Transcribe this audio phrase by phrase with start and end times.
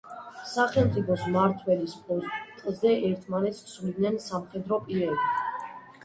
[0.51, 5.29] სახელმწიფოს მმართველის პოსტზე ერთმანეთს ცვლიდნენ სამხედრო პირები.